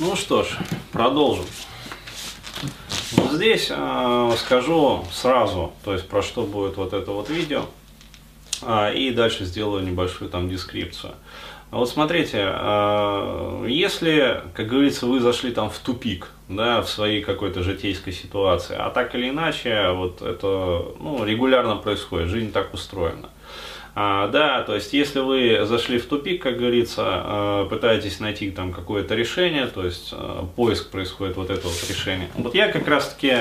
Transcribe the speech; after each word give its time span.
Ну 0.00 0.16
что 0.16 0.42
ж, 0.42 0.48
продолжим. 0.90 1.44
Здесь 3.30 3.68
э, 3.70 4.32
скажу 4.38 5.04
сразу, 5.12 5.72
то 5.84 5.92
есть 5.92 6.08
про 6.08 6.20
что 6.20 6.42
будет 6.42 6.76
вот 6.76 6.92
это 6.92 7.12
вот 7.12 7.30
видео, 7.30 7.66
э, 8.62 8.96
и 8.96 9.12
дальше 9.12 9.44
сделаю 9.44 9.84
небольшую 9.84 10.30
там 10.30 10.48
дескрипцию. 10.48 11.14
Вот 11.70 11.88
смотрите, 11.88 12.38
э, 12.44 13.66
если, 13.68 14.42
как 14.54 14.66
говорится, 14.66 15.06
вы 15.06 15.20
зашли 15.20 15.52
там 15.52 15.70
в 15.70 15.78
тупик, 15.78 16.28
да, 16.48 16.82
в 16.82 16.90
своей 16.90 17.22
какой-то 17.22 17.62
житейской 17.62 18.12
ситуации, 18.12 18.74
а 18.76 18.90
так 18.90 19.14
или 19.14 19.28
иначе, 19.28 19.90
вот 19.92 20.22
это 20.22 20.86
ну, 20.98 21.24
регулярно 21.24 21.76
происходит, 21.76 22.30
жизнь 22.30 22.50
так 22.50 22.74
устроена. 22.74 23.30
А, 23.96 24.26
да, 24.28 24.62
то 24.62 24.74
есть 24.74 24.92
если 24.92 25.20
вы 25.20 25.64
зашли 25.64 25.98
в 25.98 26.06
тупик, 26.06 26.42
как 26.42 26.58
говорится, 26.58 27.02
а, 27.06 27.66
пытаетесь 27.66 28.18
найти 28.18 28.50
там 28.50 28.72
какое-то 28.72 29.14
решение, 29.14 29.66
то 29.66 29.84
есть 29.84 30.10
а, 30.12 30.48
поиск 30.56 30.90
происходит 30.90 31.36
вот 31.36 31.48
этого 31.50 31.70
вот 31.70 31.88
решения. 31.88 32.28
Вот 32.34 32.54
я 32.56 32.68
как 32.72 32.88
раз 32.88 33.14
таки, 33.14 33.32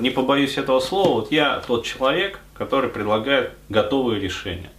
не 0.00 0.10
побоюсь 0.10 0.58
этого 0.58 0.80
слова, 0.80 1.20
вот 1.20 1.30
я 1.30 1.62
тот 1.66 1.84
человек, 1.84 2.40
который 2.54 2.90
предлагает 2.90 3.52
готовые 3.68 4.20
решения. 4.20 4.70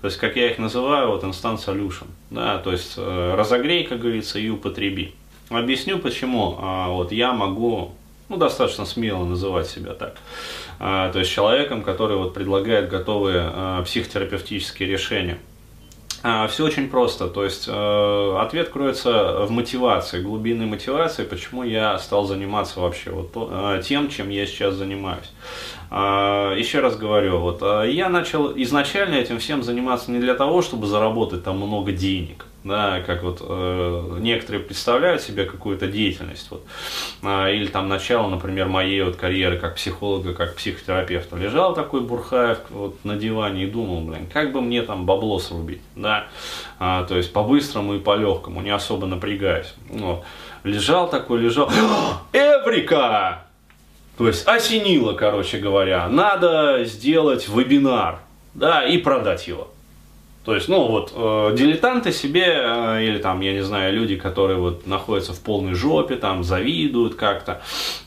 То 0.00 0.06
есть, 0.06 0.16
как 0.16 0.36
я 0.36 0.50
их 0.50 0.58
называю, 0.58 1.08
вот 1.08 1.24
instant 1.24 1.58
solution, 1.64 2.06
да, 2.30 2.58
то 2.58 2.72
есть 2.72 2.96
разогрей, 2.96 3.84
как 3.84 4.00
говорится, 4.00 4.38
и 4.38 4.48
употреби. 4.48 5.14
Объясню 5.50 5.98
почему. 5.98 6.56
Вот 6.88 7.10
я 7.10 7.32
могу 7.32 7.94
ну, 8.28 8.36
достаточно 8.36 8.84
смело 8.84 9.24
называть 9.24 9.68
себя 9.68 9.94
так. 9.94 10.16
А, 10.78 11.10
то 11.10 11.18
есть 11.18 11.30
человеком, 11.30 11.82
который 11.82 12.16
вот 12.16 12.34
предлагает 12.34 12.88
готовые 12.88 13.42
а, 13.42 13.82
психотерапевтические 13.82 14.88
решения. 14.88 15.38
А, 16.22 16.46
Все 16.48 16.64
очень 16.64 16.88
просто, 16.88 17.28
то 17.28 17.44
есть 17.44 17.68
ответ 17.68 18.70
кроется 18.70 19.46
в 19.46 19.50
мотивации, 19.50 20.20
глубинной 20.20 20.66
мотивации, 20.66 21.24
почему 21.24 21.62
я 21.62 21.96
стал 21.98 22.24
заниматься 22.24 22.80
вообще 22.80 23.10
вот 23.10 23.84
тем, 23.84 24.10
чем 24.10 24.28
я 24.28 24.44
сейчас 24.46 24.74
занимаюсь. 24.74 25.30
Еще 25.90 26.80
раз 26.80 26.96
говорю, 26.96 27.38
вот 27.38 27.62
я 27.62 28.08
начал 28.08 28.52
изначально 28.56 29.14
этим 29.14 29.38
всем 29.38 29.62
заниматься 29.62 30.10
не 30.10 30.18
для 30.18 30.34
того, 30.34 30.60
чтобы 30.60 30.88
заработать 30.88 31.44
там 31.44 31.58
много 31.58 31.92
денег, 31.92 32.46
да, 32.64 33.00
как 33.00 33.22
вот 33.22 33.38
э, 33.40 34.16
некоторые 34.20 34.62
представляют 34.62 35.22
себе 35.22 35.44
какую-то 35.44 35.86
деятельность, 35.86 36.48
вот, 36.50 36.64
э, 37.22 37.54
или 37.54 37.66
там 37.66 37.88
начало, 37.88 38.28
например, 38.28 38.68
моей 38.68 39.02
вот 39.02 39.16
карьеры 39.16 39.58
как 39.58 39.76
психолога, 39.76 40.34
как 40.34 40.56
психотерапевта. 40.56 41.36
Лежал 41.36 41.74
такой 41.74 42.00
Бурхаев 42.00 42.58
вот 42.70 43.04
на 43.04 43.16
диване 43.16 43.64
и 43.64 43.66
думал, 43.66 44.00
блин, 44.00 44.26
как 44.32 44.52
бы 44.52 44.60
мне 44.60 44.82
там 44.82 45.06
бабло 45.06 45.38
срубить, 45.38 45.82
да, 45.94 46.26
а, 46.78 47.04
то 47.04 47.16
есть 47.16 47.32
по-быстрому 47.32 47.94
и 47.94 48.00
по-легкому, 48.00 48.60
не 48.60 48.70
особо 48.70 49.06
напрягаясь. 49.06 49.74
Вот. 49.88 50.24
Лежал 50.64 51.08
такой, 51.08 51.40
лежал, 51.40 51.70
Эврика! 52.32 53.44
То 54.18 54.26
есть 54.26 54.48
осенило, 54.48 55.12
короче 55.12 55.58
говоря, 55.58 56.08
надо 56.08 56.84
сделать 56.84 57.48
вебинар, 57.48 58.18
да, 58.52 58.84
и 58.84 58.98
продать 58.98 59.46
его. 59.46 59.68
То 60.44 60.54
есть, 60.54 60.68
ну 60.68 60.86
вот, 60.88 61.12
э, 61.14 61.54
дилетанты 61.56 62.10
себе, 62.10 62.46
э, 62.46 63.04
или 63.04 63.18
там, 63.18 63.40
я 63.40 63.52
не 63.52 63.62
знаю, 63.62 63.94
люди, 63.94 64.16
которые 64.16 64.58
вот 64.58 64.86
находятся 64.86 65.34
в 65.34 65.40
полной 65.40 65.74
жопе, 65.74 66.16
там, 66.16 66.42
завидуют 66.42 67.16
как-то, 67.16 67.60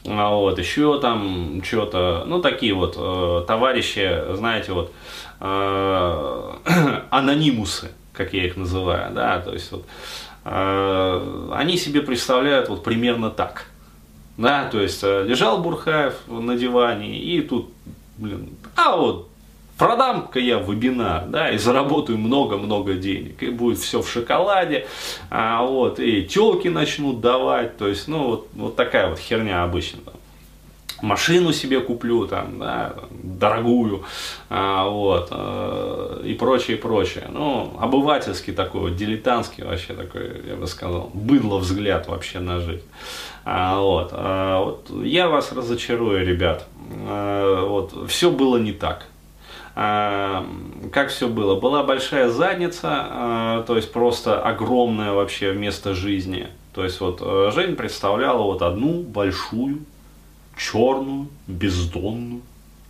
а 0.08 0.34
вот, 0.34 0.58
еще 0.58 1.00
там 1.00 1.62
что-то, 1.64 2.24
ну, 2.26 2.42
такие 2.42 2.74
вот 2.74 2.96
э, 2.98 3.44
товарищи, 3.46 4.24
знаете, 4.34 4.72
вот, 4.72 4.92
э, 5.40 6.52
анонимусы, 7.12 7.92
как 8.12 8.34
я 8.34 8.46
их 8.46 8.58
называю, 8.58 9.14
да, 9.14 9.40
то 9.40 9.54
есть, 9.54 9.72
вот, 9.72 9.86
э, 10.46 11.50
они 11.54 11.78
себе 11.78 12.02
представляют 12.02 12.70
вот 12.70 12.84
примерно 12.84 13.30
так, 13.30 13.68
да, 14.38 14.68
то 14.68 14.80
есть, 14.80 15.04
э, 15.04 15.26
лежал 15.28 15.62
Бурхаев 15.62 16.16
на 16.28 16.58
диване, 16.58 17.20
и 17.20 17.42
тут, 17.42 17.70
блин, 18.18 18.50
а 18.76 18.96
вот 18.96 19.31
продам-ка 19.82 20.40
я 20.40 20.60
вебинар, 20.60 21.26
да, 21.26 21.50
и 21.50 21.58
заработаю 21.58 22.20
много-много 22.20 22.94
денег, 22.94 23.42
и 23.42 23.50
будет 23.50 23.80
все 23.80 24.04
в 24.04 24.08
шоколаде, 24.08 24.86
а, 25.32 25.64
вот, 25.64 26.00
и 26.00 26.24
телки 26.24 26.68
начнут 26.68 27.20
давать, 27.20 27.78
то 27.78 27.88
есть, 27.88 28.08
ну, 28.08 28.28
вот, 28.28 28.48
вот 28.54 28.76
такая 28.76 29.10
вот 29.10 29.18
херня 29.18 29.64
обычно 29.64 30.02
там 30.02 30.14
машину 31.02 31.52
себе 31.52 31.80
куплю, 31.80 32.28
там, 32.28 32.60
да, 32.60 32.94
дорогую, 33.24 34.04
а, 34.52 34.88
вот, 34.88 35.30
а, 35.32 36.22
и 36.24 36.36
прочее, 36.36 36.78
прочее. 36.78 37.26
Ну, 37.30 37.74
обывательский 37.80 38.54
такой, 38.54 38.82
вот, 38.82 38.96
дилетантский 38.96 39.64
вообще 39.64 39.94
такой, 39.94 40.44
я 40.48 40.58
бы 40.58 40.68
сказал, 40.68 41.10
быдло 41.16 41.58
взгляд 41.58 42.08
вообще 42.08 42.38
на 42.38 42.60
жизнь. 42.60 42.86
А, 43.46 43.82
вот, 43.82 44.10
а, 44.12 44.64
вот, 44.64 44.92
я 45.04 45.28
вас 45.28 45.52
разочарую, 45.52 46.24
ребят, 46.24 46.68
а, 47.08 47.66
вот, 47.66 48.08
все 48.08 48.30
было 48.30 48.58
не 48.58 48.74
так. 48.74 49.08
А, 49.74 50.46
как 50.92 51.10
все 51.10 51.28
было? 51.28 51.60
Была 51.60 51.84
большая 51.84 52.30
задница, 52.30 52.90
а, 52.92 53.64
то 53.64 53.76
есть 53.76 53.92
просто 53.92 54.42
огромное 54.42 55.14
вообще 55.14 55.54
место 55.54 55.94
жизни. 55.94 56.50
То 56.74 56.84
есть 56.84 57.02
вот 57.02 57.22
э, 57.22 57.52
жизнь 57.54 57.76
представляла 57.76 58.44
вот 58.44 58.62
одну 58.62 59.02
большую, 59.04 59.86
черную, 60.58 61.28
бездонную 61.48 62.42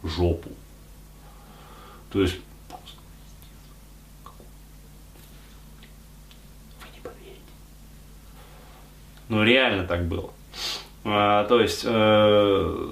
жопу. 0.03 0.49
То 2.11 2.21
есть. 2.21 2.35
Ну 9.29 9.43
реально 9.43 9.87
так 9.87 10.07
было. 10.07 10.29
А, 11.05 11.45
то 11.45 11.59
есть 11.59 11.83
э, 11.85 12.89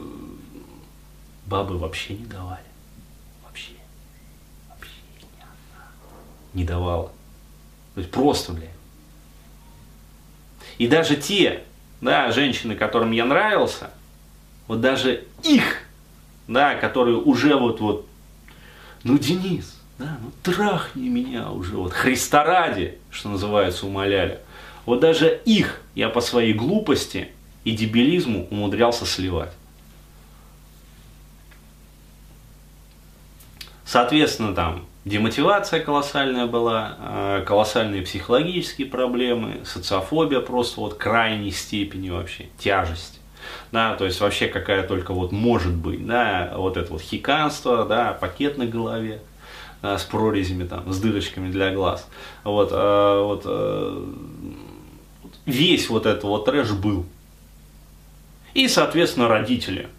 бабы 1.45 1.77
вообще 1.77 2.13
не 2.13 2.25
давали. 2.25 2.68
Не 6.53 6.63
давала. 6.63 7.11
То 7.95 8.01
есть 8.01 8.11
просто, 8.11 8.53
блядь. 8.53 8.69
И 10.77 10.87
даже 10.87 11.15
те, 11.15 11.63
да, 12.01 12.31
женщины, 12.31 12.75
которым 12.75 13.11
я 13.11 13.25
нравился, 13.25 13.91
вот 14.67 14.81
даже 14.81 15.25
их, 15.43 15.83
да, 16.47 16.75
которые 16.75 17.17
уже 17.17 17.55
вот, 17.55 17.81
вот, 17.81 18.07
ну, 19.03 19.17
Денис, 19.17 19.77
да, 19.97 20.17
ну, 20.21 20.31
трахни 20.43 21.09
меня 21.09 21.51
уже, 21.51 21.75
вот, 21.75 21.91
Христа 21.91 22.43
ради, 22.43 22.97
что 23.11 23.29
называется, 23.29 23.85
умоляли. 23.85 24.39
Вот 24.85 25.01
даже 25.01 25.41
их 25.45 25.81
я 25.95 26.09
по 26.09 26.21
своей 26.21 26.53
глупости 26.53 27.29
и 27.63 27.71
дебилизму 27.71 28.47
умудрялся 28.49 29.05
сливать. 29.05 29.51
Соответственно, 33.85 34.53
там, 34.53 34.85
Демотивация 35.05 35.79
колоссальная 35.79 36.45
была, 36.45 36.97
э, 36.99 37.43
колоссальные 37.47 38.01
психологические 38.01 38.87
проблемы, 38.87 39.61
социофобия 39.63 40.41
просто 40.41 40.81
вот 40.81 40.95
крайней 40.95 41.51
степени 41.51 42.09
вообще, 42.09 42.47
тяжесть. 42.57 43.19
Да, 43.71 43.95
то 43.95 44.03
есть 44.05 44.19
вообще 44.19 44.47
какая 44.47 44.85
только 44.85 45.13
вот 45.13 45.31
может 45.31 45.73
быть, 45.73 46.05
да, 46.05 46.53
вот 46.55 46.75
это 46.75 46.91
вот 46.91 47.01
хиканство, 47.01 47.85
да, 47.85 48.11
пакет 48.11 48.57
на 48.57 48.65
голове, 48.65 49.21
да, 49.81 49.97
с 49.97 50.03
прорезями 50.03 50.65
там, 50.65 50.91
с 50.91 50.99
дырочками 50.99 51.49
для 51.49 51.73
глаз. 51.73 52.05
Вот, 52.43 52.69
э, 52.73 53.21
вот 53.23 53.43
э, 53.45 54.03
весь 55.45 55.89
вот 55.89 56.05
этот 56.05 56.23
вот 56.23 56.43
трэш 56.43 56.71
был. 56.71 57.05
И, 58.53 58.67
соответственно, 58.67 59.29
родители– 59.29 59.87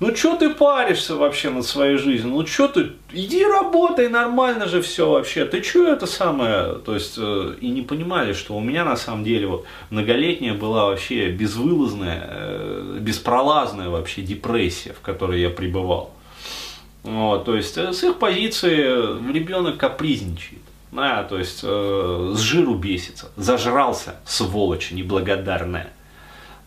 ну 0.00 0.16
что 0.16 0.36
ты 0.36 0.50
паришься 0.50 1.14
вообще 1.14 1.50
над 1.50 1.66
своей 1.66 1.98
жизнью? 1.98 2.32
Ну 2.32 2.46
что 2.46 2.68
ты, 2.68 2.92
иди 3.12 3.44
работай, 3.44 4.08
нормально 4.08 4.66
же 4.66 4.80
все 4.80 5.10
вообще. 5.10 5.44
Ты 5.44 5.62
что 5.62 5.86
это 5.86 6.06
самое? 6.06 6.76
То 6.78 6.94
есть, 6.94 7.14
э, 7.18 7.54
и 7.60 7.68
не 7.68 7.82
понимали, 7.82 8.32
что 8.32 8.56
у 8.56 8.60
меня 8.60 8.84
на 8.84 8.96
самом 8.96 9.24
деле 9.24 9.46
вот 9.46 9.66
многолетняя 9.90 10.54
была 10.54 10.86
вообще 10.86 11.30
безвылазная, 11.30 12.26
э, 12.28 12.98
беспролазная 13.00 13.90
вообще 13.90 14.22
депрессия, 14.22 14.94
в 14.94 15.00
которой 15.00 15.40
я 15.40 15.50
пребывал. 15.50 16.14
Вот, 17.02 17.44
то 17.44 17.54
есть, 17.54 17.76
э, 17.76 17.92
с 17.92 18.02
их 18.02 18.18
позиции 18.18 19.32
ребенок 19.32 19.76
капризничает. 19.76 20.62
Да, 20.92 21.22
то 21.22 21.38
есть 21.38 21.60
э, 21.62 22.32
с 22.34 22.40
жиру 22.40 22.74
бесится, 22.74 23.30
зажрался, 23.36 24.16
сволочь 24.24 24.90
неблагодарная. 24.90 25.92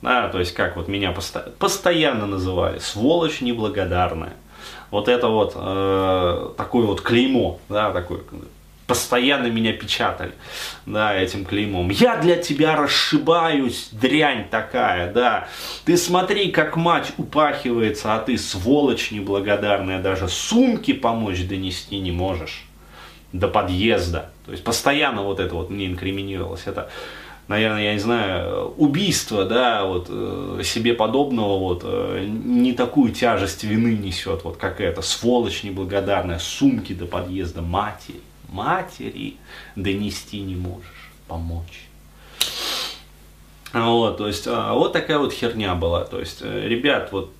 Да, 0.03 0.27
то 0.27 0.39
есть 0.39 0.53
как 0.53 0.75
вот 0.75 0.89
меня 0.89 1.13
посто... 1.13 1.53
постоянно 1.59 2.25
называли, 2.27 2.79
сволочь 2.79 3.39
неблагодарная. 3.39 4.33
Вот 4.91 5.07
это 5.07 5.29
вот 5.29 5.53
э, 5.55 6.49
такое 6.57 6.85
вот 6.85 6.99
клеймо, 6.99 7.59
да, 7.69 7.89
такое, 7.91 8.19
постоянно 8.85 9.47
меня 9.47 9.71
печатали, 9.71 10.33
да, 10.85 11.15
этим 11.15 11.45
клеймом. 11.45 11.89
Я 11.89 12.17
для 12.17 12.35
тебя 12.35 12.75
расшибаюсь, 12.75 13.87
дрянь 13.93 14.49
такая, 14.49 15.09
да. 15.09 15.47
Ты 15.85 15.95
смотри, 15.95 16.51
как 16.51 16.75
мать 16.75 17.13
упахивается, 17.17 18.13
а 18.13 18.19
ты 18.19 18.37
сволочь 18.37 19.09
неблагодарная, 19.11 20.01
даже 20.01 20.27
сумки 20.27 20.91
помочь 20.91 21.47
донести 21.47 21.97
не 21.99 22.11
можешь 22.11 22.65
до 23.31 23.47
подъезда. 23.47 24.31
То 24.45 24.51
есть 24.51 24.65
постоянно 24.65 25.23
вот 25.23 25.39
это 25.39 25.55
вот 25.55 25.69
мне 25.69 25.87
инкриминировалось. 25.87 26.63
Это 26.65 26.89
наверное, 27.47 27.83
я 27.83 27.93
не 27.93 27.99
знаю, 27.99 28.73
убийство, 28.77 29.45
да, 29.45 29.85
вот 29.85 30.07
э, 30.09 30.61
себе 30.63 30.93
подобного 30.93 31.57
вот 31.59 31.81
э, 31.83 32.25
не 32.27 32.73
такую 32.73 33.11
тяжесть 33.11 33.63
вины 33.63 33.97
несет, 33.97 34.43
вот 34.43 34.57
как 34.57 34.81
это, 34.81 35.01
сволочь 35.01 35.63
неблагодарная, 35.63 36.39
сумки 36.39 36.93
до 36.93 37.05
подъезда 37.05 37.61
матери, 37.61 38.21
матери 38.49 39.35
донести 39.75 40.39
не 40.39 40.55
можешь, 40.55 41.11
помочь. 41.27 41.87
Вот, 43.73 44.17
то 44.17 44.27
есть, 44.27 44.45
а, 44.47 44.73
вот 44.73 44.93
такая 44.93 45.17
вот 45.17 45.33
херня 45.33 45.73
была. 45.73 46.05
То 46.05 46.19
есть, 46.19 46.39
э, 46.41 46.67
ребят, 46.67 47.11
вот, 47.11 47.31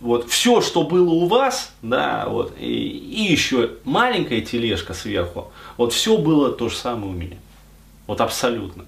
вот 0.00 0.28
все, 0.28 0.60
что 0.60 0.82
было 0.82 1.10
у 1.10 1.26
вас, 1.26 1.72
да, 1.80 2.26
вот, 2.28 2.54
и, 2.58 2.66
и 2.66 3.30
еще 3.30 3.70
маленькая 3.84 4.40
тележка 4.40 4.94
сверху, 4.94 5.52
вот 5.76 5.92
все 5.92 6.18
было 6.18 6.50
то 6.50 6.68
же 6.68 6.76
самое 6.76 7.12
у 7.12 7.14
меня. 7.14 7.36
Вот 8.08 8.20
абсолютно. 8.20 8.84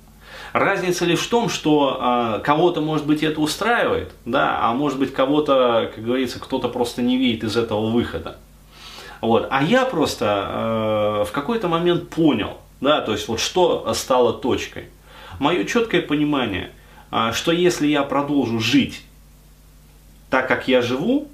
Разница 0.52 1.06
лишь 1.06 1.20
в 1.20 1.30
том, 1.30 1.48
что 1.48 1.96
а, 1.98 2.38
кого-то, 2.40 2.82
может 2.82 3.06
быть, 3.06 3.22
это 3.22 3.40
устраивает, 3.40 4.12
да, 4.26 4.58
а 4.60 4.74
может 4.74 4.98
быть, 4.98 5.12
кого-то, 5.12 5.90
как 5.94 6.04
говорится, 6.04 6.38
кто-то 6.38 6.68
просто 6.68 7.00
не 7.00 7.16
видит 7.16 7.44
из 7.44 7.56
этого 7.56 7.88
выхода. 7.88 8.36
Вот. 9.22 9.46
А 9.50 9.62
я 9.62 9.86
просто 9.86 10.24
э, 11.22 11.24
в 11.28 11.32
какой-то 11.32 11.68
момент 11.68 12.10
понял, 12.10 12.58
да, 12.80 13.00
то 13.00 13.12
есть 13.12 13.28
вот 13.28 13.38
что 13.40 13.94
стало 13.94 14.32
точкой. 14.32 14.86
Мое 15.38 15.64
четкое 15.64 16.02
понимание, 16.02 16.72
э, 17.12 17.30
что 17.32 17.52
если 17.52 17.86
я 17.86 18.02
продолжу 18.02 18.58
жить 18.58 19.00
так, 20.28 20.48
как 20.48 20.66
я 20.66 20.82
живу, 20.82 21.28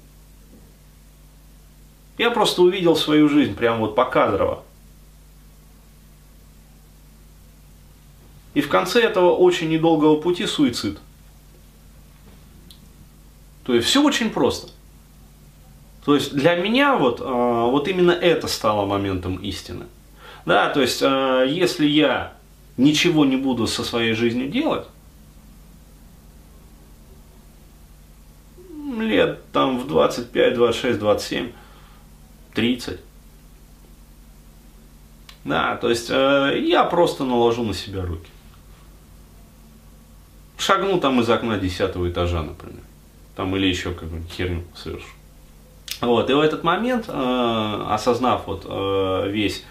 я 2.19 2.29
просто 2.29 2.61
увидел 2.61 2.95
свою 2.95 3.27
жизнь 3.27 3.55
прямо 3.55 3.79
вот 3.79 3.95
покадрово. 3.95 4.63
И 8.53 8.61
в 8.61 8.69
конце 8.69 9.01
этого 9.01 9.35
очень 9.35 9.69
недолгого 9.69 10.19
пути 10.19 10.45
суицид. 10.45 10.99
То 13.63 13.75
есть 13.75 13.87
все 13.87 14.03
очень 14.03 14.31
просто. 14.31 14.71
То 16.03 16.15
есть 16.15 16.33
для 16.33 16.55
меня 16.55 16.95
вот, 16.95 17.21
а, 17.23 17.67
вот 17.67 17.87
именно 17.87 18.11
это 18.11 18.47
стало 18.47 18.85
моментом 18.85 19.35
истины. 19.37 19.85
Да, 20.45 20.69
то 20.69 20.81
есть 20.81 21.01
а, 21.03 21.43
если 21.43 21.85
я 21.85 22.33
ничего 22.77 23.25
не 23.25 23.37
буду 23.37 23.67
со 23.67 23.83
своей 23.83 24.13
жизнью 24.13 24.49
делать, 24.49 24.87
лет 28.97 29.39
там 29.51 29.77
в 29.77 29.87
25, 29.87 30.55
26, 30.55 30.99
27, 30.99 31.51
30, 32.55 32.99
да, 35.45 35.77
то 35.77 35.89
есть 35.89 36.09
э, 36.09 36.59
я 36.65 36.83
просто 36.83 37.23
наложу 37.23 37.63
на 37.63 37.73
себя 37.73 38.03
руки 38.03 38.29
шагну 40.59 40.99
там 40.99 41.19
из 41.21 41.29
окна 41.29 41.57
десятого 41.57 42.09
этажа, 42.09 42.43
например. 42.43 42.83
Там 43.35 43.55
или 43.55 43.67
еще 43.67 43.91
какую-нибудь 43.91 44.31
херню 44.31 44.63
совершу. 44.75 45.07
Вот, 46.01 46.29
и 46.29 46.33
в 46.33 46.39
этот 46.39 46.63
момент, 46.63 47.05
э, 47.09 47.85
осознав 47.89 48.47
вот 48.47 48.65
э, 48.65 49.29
весь, 49.29 49.65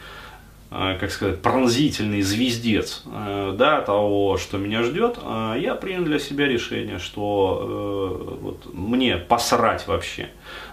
э, 0.71 0.97
как 1.01 1.11
сказать, 1.11 1.41
пронзительный 1.41 2.21
звездец, 2.21 3.03
э, 3.07 3.55
да, 3.57 3.81
того, 3.81 4.37
что 4.37 4.59
меня 4.59 4.83
ждет, 4.83 5.19
э, 5.23 5.57
я 5.59 5.75
принял 5.75 6.05
для 6.05 6.19
себя 6.19 6.47
решение, 6.47 6.99
что 6.99 8.29
э, 8.31 8.43
вот, 8.43 8.75
мне 8.75 9.17
посрать 9.17 9.87
вообще, 9.87 10.29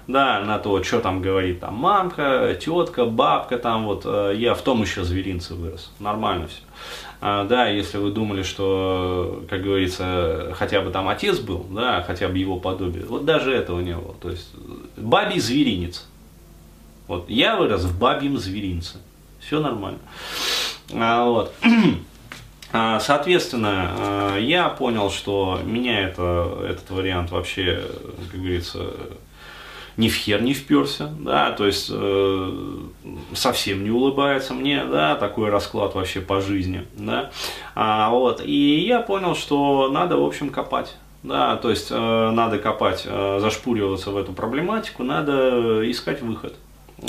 да, 0.08 0.42
на 0.42 0.60
то, 0.60 0.84
что 0.84 1.00
там 1.00 1.22
говорит 1.22 1.62
там 1.62 1.76
мамка, 1.76 2.58
тетка, 2.60 3.06
бабка, 3.06 3.58
там 3.58 3.86
вот, 3.86 4.02
э, 4.06 4.34
я 4.36 4.56
в 4.56 4.62
том 4.62 4.82
еще 4.82 5.06
зверинце 5.06 5.56
вырос, 5.56 5.94
нормально 6.00 6.48
все. 6.48 6.65
А, 7.28 7.44
да, 7.44 7.68
если 7.68 7.98
вы 7.98 8.12
думали, 8.12 8.44
что, 8.44 9.44
как 9.50 9.64
говорится, 9.64 10.54
хотя 10.54 10.82
бы 10.82 10.92
там 10.92 11.10
отец 11.10 11.40
был, 11.40 11.66
да, 11.72 12.04
хотя 12.04 12.28
бы 12.28 12.38
его 12.38 12.60
подобие, 12.60 13.04
вот 13.04 13.26
даже 13.26 13.52
этого 13.52 13.80
не 13.80 13.96
было. 13.96 14.14
То 14.22 14.30
есть 14.30 14.52
бабий 14.96 15.40
зверинец. 15.40 16.06
Вот 17.08 17.28
я 17.28 17.56
вырос 17.56 17.82
в 17.82 17.98
бабьем 17.98 18.38
зверинце. 18.38 19.00
Все 19.40 19.60
нормально. 19.60 19.98
А, 20.94 21.26
вот. 21.26 21.54
А, 22.78 23.00
соответственно, 23.00 23.92
а, 23.98 24.38
я 24.38 24.68
понял, 24.68 25.10
что 25.10 25.62
меня 25.64 26.02
это, 26.02 26.60
этот 26.68 26.90
вариант 26.90 27.32
вообще, 27.32 27.90
как 28.32 28.40
говорится, 28.42 28.92
ни 29.98 30.10
в 30.10 30.14
хер 30.14 30.42
не 30.42 30.54
вперся, 30.54 31.10
да, 31.20 31.52
то 31.52 31.66
есть 31.66 31.90
э, 31.92 32.80
совсем 33.34 33.84
не 33.84 33.92
улыбается 33.92 34.54
мне, 34.54 34.84
да, 34.86 35.16
такой 35.16 35.50
расклад 35.50 35.96
вообще 35.96 36.22
по 36.22 36.42
жизни, 36.42 36.86
да, 36.98 37.32
а, 37.76 38.10
вот, 38.10 38.42
и 38.44 38.80
я 38.80 39.00
понял, 39.00 39.36
что 39.36 39.90
надо, 39.90 40.18
в 40.18 40.24
общем, 40.24 40.50
копать, 40.50 40.98
да, 41.24 41.56
то 41.56 41.70
есть 41.70 41.88
э, 41.92 42.30
надо 42.32 42.60
копать, 42.60 43.04
э, 43.06 43.40
зашпуриваться 43.40 44.12
в 44.12 44.18
эту 44.18 44.34
проблематику, 44.34 45.04
надо 45.04 45.90
искать 45.90 46.22
выход, 46.22 46.56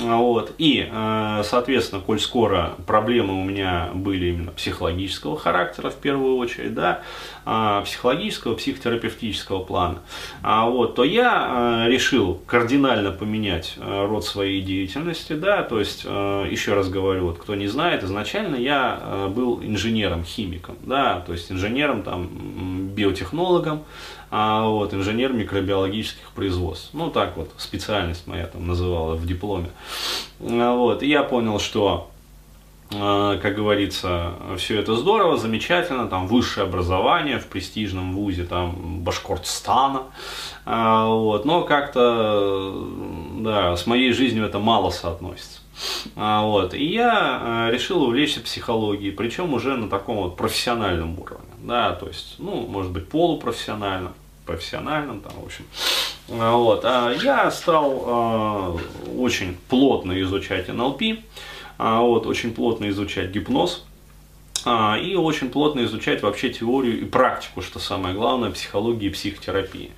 вот. 0.00 0.52
И, 0.58 0.88
э, 0.90 1.42
соответственно, 1.44 2.00
коль 2.00 2.20
скоро 2.20 2.74
проблемы 2.86 3.40
у 3.40 3.44
меня 3.44 3.90
были 3.94 4.26
именно 4.26 4.52
психологического 4.52 5.38
характера 5.38 5.90
в 5.90 5.96
первую 5.96 6.36
очередь, 6.36 6.74
да, 6.74 7.02
а, 7.44 7.82
психологического, 7.82 8.54
психотерапевтического 8.54 9.62
плана, 9.62 10.00
а 10.42 10.66
вот, 10.68 10.96
то 10.96 11.04
я 11.04 11.84
э, 11.86 11.90
решил 11.90 12.40
кардинально 12.46 13.12
поменять 13.12 13.74
э, 13.76 14.06
род 14.06 14.24
своей 14.24 14.62
деятельности, 14.62 15.34
да, 15.34 15.62
то 15.62 15.78
есть, 15.78 16.04
еще 16.04 16.74
раз 16.74 16.88
говорю, 16.88 17.26
вот, 17.26 17.38
кто 17.38 17.54
не 17.54 17.68
знает, 17.68 18.02
изначально 18.02 18.56
я 18.56 19.28
был 19.34 19.60
инженером-химиком, 19.62 20.76
да, 20.82 21.20
то 21.20 21.32
есть 21.32 21.50
инженером, 21.52 22.02
там, 22.02 22.75
биотехнологом, 22.96 23.84
а 24.30 24.64
вот, 24.64 24.92
инженер 24.92 25.32
микробиологических 25.32 26.30
производств. 26.30 26.90
Ну, 26.92 27.10
так 27.10 27.36
вот, 27.36 27.50
специальность 27.58 28.26
моя 28.26 28.46
там 28.46 28.66
называла 28.66 29.14
в 29.14 29.26
дипломе. 29.26 29.70
А 30.40 30.74
вот, 30.74 31.02
и 31.02 31.08
я 31.08 31.22
понял, 31.22 31.60
что 31.60 32.10
а, 32.94 33.38
как 33.38 33.56
говорится, 33.56 34.34
все 34.58 34.78
это 34.78 34.94
здорово, 34.94 35.36
замечательно, 35.36 36.06
там 36.06 36.28
высшее 36.28 36.66
образование 36.66 37.38
в 37.38 37.46
престижном 37.46 38.14
вузе 38.14 38.44
там 38.44 39.00
Башкортостана, 39.00 40.04
а, 40.64 41.06
вот, 41.08 41.44
но 41.44 41.62
как-то, 41.62 42.86
да, 43.38 43.76
с 43.76 43.86
моей 43.86 44.12
жизнью 44.12 44.46
это 44.46 44.58
мало 44.58 44.90
соотносится. 44.90 45.60
Вот, 46.14 46.72
и 46.72 46.84
я 46.84 47.68
решил 47.70 48.02
увлечься 48.02 48.40
психологией, 48.40 49.12
причем 49.12 49.52
уже 49.52 49.76
на 49.76 49.90
таком 49.90 50.16
вот 50.16 50.36
профессиональном 50.36 51.18
уровне 51.18 51.45
да, 51.66 51.92
то 51.94 52.06
есть, 52.06 52.36
ну, 52.38 52.66
может 52.66 52.92
быть, 52.92 53.08
полупрофессиональным, 53.08 54.12
профессиональным, 54.46 55.20
там, 55.20 55.32
в 55.40 55.44
общем. 55.44 55.64
А, 56.30 56.56
вот. 56.56 56.84
А 56.84 57.12
я 57.12 57.50
стал 57.50 58.02
а, 58.06 58.76
очень 59.18 59.56
плотно 59.68 60.20
изучать 60.22 60.68
НЛП, 60.68 61.02
а, 61.78 62.00
вот, 62.00 62.26
очень 62.26 62.52
плотно 62.54 62.88
изучать 62.90 63.30
гипноз, 63.30 63.84
и 64.66 65.14
очень 65.14 65.50
плотно 65.50 65.84
изучать 65.84 66.22
вообще 66.22 66.50
теорию 66.50 67.00
и 67.00 67.04
практику, 67.04 67.62
что 67.62 67.78
самое 67.78 68.14
главное, 68.14 68.50
психологии 68.50 69.06
и 69.06 69.10
психотерапии. 69.10 69.90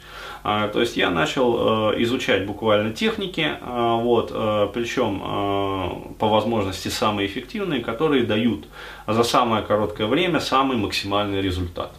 А, 0.44 0.68
то 0.68 0.80
есть 0.80 0.96
я 0.96 1.10
начал 1.10 1.92
э, 1.92 2.02
изучать 2.02 2.46
буквально 2.46 2.92
техники, 2.92 3.58
а, 3.60 3.96
вот, 3.96 4.30
э, 4.32 4.68
причем 4.72 5.22
э, 5.22 6.14
по 6.18 6.28
возможности 6.28 6.88
самые 6.88 7.26
эффективные, 7.26 7.80
которые 7.80 8.24
дают 8.24 8.66
за 9.06 9.22
самое 9.24 9.62
короткое 9.62 10.06
время 10.06 10.40
самый 10.40 10.76
максимальный 10.76 11.40
результат. 11.40 11.92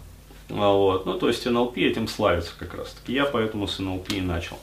Вот. 0.49 1.05
Ну, 1.05 1.13
то 1.13 1.27
есть 1.27 1.45
НЛП 1.45 1.77
этим 1.77 2.07
славится 2.07 2.51
как 2.57 2.73
раз 2.73 2.93
таки. 2.93 3.13
Я 3.13 3.25
поэтому 3.25 3.67
с 3.67 3.79
НЛП 3.79 4.11
и 4.13 4.21
начал. 4.21 4.57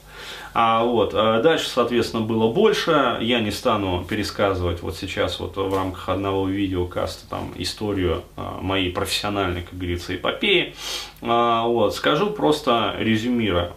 А, 0.53 0.83
вот. 0.83 1.13
А 1.13 1.41
дальше, 1.41 1.69
соответственно, 1.69 2.23
было 2.23 2.51
больше. 2.51 3.17
Я 3.21 3.39
не 3.39 3.51
стану 3.51 4.03
пересказывать 4.03 4.81
вот 4.81 4.97
сейчас 4.97 5.39
вот 5.39 5.55
в 5.55 5.73
рамках 5.73 6.09
одного 6.09 6.47
видеокаста 6.47 7.27
там 7.29 7.53
историю 7.55 8.23
а, 8.35 8.59
моей 8.61 8.91
профессиональной, 8.91 9.63
как 9.63 9.77
говорится, 9.77 10.15
эпопеи. 10.15 10.75
А, 11.21 11.65
вот. 11.65 11.95
Скажу 11.95 12.31
просто 12.31 12.95
резюмируя. 12.99 13.71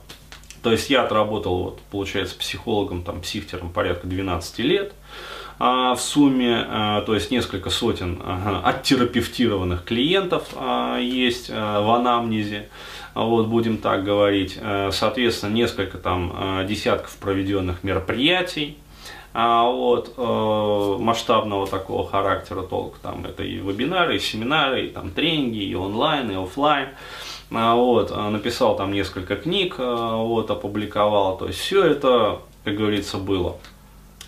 То 0.63 0.73
есть 0.73 0.91
я 0.91 1.05
отработал, 1.05 1.63
вот, 1.63 1.81
получается, 1.91 2.37
психологом, 2.37 3.03
там, 3.03 3.23
психтером 3.23 3.73
порядка 3.73 4.07
12 4.07 4.59
лет 4.59 4.93
а, 4.93 5.40
в 5.61 6.01
сумме, 6.01 6.65
а, 6.69 7.03
то 7.03 7.15
есть 7.15 7.31
несколько 7.31 7.71
сотен 7.71 8.21
а, 8.25 8.63
оттерапевтированных 8.65 9.85
клиентов 9.85 10.49
а, 10.57 10.99
есть 10.99 11.51
а, 11.53 11.83
в 11.83 11.91
анамнезе 11.91 12.69
вот 13.15 13.47
будем 13.47 13.79
так 13.79 14.05
говорить, 14.05 14.59
э, 14.61 14.91
соответственно, 14.93 15.53
несколько 15.53 15.99
там 15.99 16.33
э, 16.35 16.67
десятков 16.67 17.17
проведенных 17.17 17.83
мероприятий, 17.83 18.79
а 19.33 19.65
вот 19.65 20.15
э, 20.17 20.97
масштабного 21.01 21.67
такого 21.67 22.09
характера 22.09 22.63
толк 22.63 22.99
там 22.99 23.25
это 23.25 23.43
и 23.43 23.57
вебинары, 23.57 24.17
и 24.17 24.19
семинары, 24.19 24.87
и 24.87 24.89
там 24.89 25.11
тренинги, 25.11 25.63
и 25.63 25.75
онлайн, 25.75 26.31
и 26.31 26.35
офлайн. 26.35 26.89
А 27.53 27.75
вот, 27.75 28.17
написал 28.17 28.77
там 28.77 28.93
несколько 28.93 29.35
книг, 29.35 29.75
вот, 29.77 30.49
опубликовал, 30.53 31.37
то 31.37 31.49
есть 31.49 31.59
все 31.59 31.83
это, 31.83 32.43
как 32.63 32.77
говорится, 32.77 33.19
было. 33.19 33.57